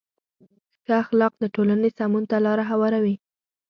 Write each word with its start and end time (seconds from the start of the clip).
ښه 0.85 0.93
اخلاق 1.03 1.33
د 1.39 1.43
ټولنې 1.55 1.89
سمون 1.97 2.23
ته 2.31 2.37
لاره 2.45 2.63
هواروي. 2.71 3.15